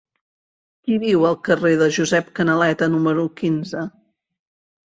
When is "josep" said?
1.97-2.33